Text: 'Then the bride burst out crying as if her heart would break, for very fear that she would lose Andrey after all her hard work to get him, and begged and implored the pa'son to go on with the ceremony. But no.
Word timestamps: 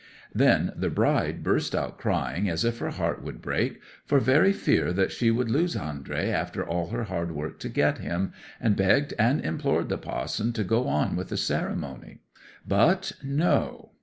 'Then 0.33 0.73
the 0.75 0.89
bride 0.89 1.43
burst 1.43 1.75
out 1.75 1.99
crying 1.99 2.49
as 2.49 2.65
if 2.65 2.79
her 2.79 2.89
heart 2.89 3.21
would 3.21 3.39
break, 3.39 3.79
for 4.03 4.19
very 4.19 4.51
fear 4.51 4.91
that 4.91 5.11
she 5.11 5.29
would 5.29 5.47
lose 5.51 5.75
Andrey 5.75 6.31
after 6.33 6.65
all 6.65 6.87
her 6.87 7.03
hard 7.03 7.33
work 7.33 7.59
to 7.59 7.69
get 7.69 7.99
him, 7.99 8.33
and 8.59 8.75
begged 8.75 9.13
and 9.19 9.45
implored 9.45 9.89
the 9.89 9.99
pa'son 9.99 10.53
to 10.53 10.63
go 10.63 10.87
on 10.87 11.15
with 11.15 11.29
the 11.29 11.37
ceremony. 11.37 12.17
But 12.67 13.11
no. 13.23 13.91